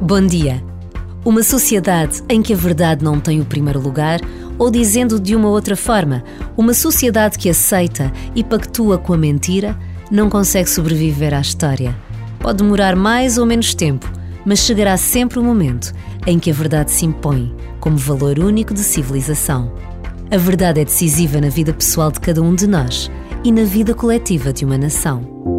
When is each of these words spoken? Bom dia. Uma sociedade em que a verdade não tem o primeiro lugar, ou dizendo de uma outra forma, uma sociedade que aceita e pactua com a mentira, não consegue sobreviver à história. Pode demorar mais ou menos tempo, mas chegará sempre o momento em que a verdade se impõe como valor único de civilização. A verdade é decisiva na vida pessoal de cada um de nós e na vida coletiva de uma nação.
Bom 0.00 0.26
dia. 0.26 0.60
Uma 1.24 1.44
sociedade 1.44 2.20
em 2.28 2.42
que 2.42 2.52
a 2.52 2.56
verdade 2.56 3.04
não 3.04 3.20
tem 3.20 3.40
o 3.40 3.44
primeiro 3.44 3.80
lugar, 3.80 4.20
ou 4.58 4.68
dizendo 4.68 5.20
de 5.20 5.36
uma 5.36 5.48
outra 5.48 5.76
forma, 5.76 6.24
uma 6.56 6.74
sociedade 6.74 7.38
que 7.38 7.48
aceita 7.48 8.12
e 8.34 8.42
pactua 8.42 8.98
com 8.98 9.12
a 9.12 9.16
mentira, 9.16 9.78
não 10.10 10.28
consegue 10.28 10.68
sobreviver 10.68 11.32
à 11.32 11.40
história. 11.40 11.94
Pode 12.40 12.64
demorar 12.64 12.96
mais 12.96 13.38
ou 13.38 13.46
menos 13.46 13.76
tempo, 13.76 14.10
mas 14.44 14.58
chegará 14.58 14.96
sempre 14.96 15.38
o 15.38 15.44
momento 15.44 15.92
em 16.26 16.40
que 16.40 16.50
a 16.50 16.54
verdade 16.54 16.90
se 16.90 17.06
impõe 17.06 17.54
como 17.78 17.96
valor 17.96 18.40
único 18.40 18.74
de 18.74 18.80
civilização. 18.80 19.72
A 20.32 20.36
verdade 20.36 20.80
é 20.80 20.84
decisiva 20.84 21.40
na 21.40 21.48
vida 21.48 21.72
pessoal 21.72 22.10
de 22.10 22.18
cada 22.18 22.42
um 22.42 22.56
de 22.56 22.66
nós 22.66 23.08
e 23.44 23.52
na 23.52 23.64
vida 23.64 23.94
coletiva 23.94 24.52
de 24.52 24.64
uma 24.64 24.78
nação. 24.78 25.53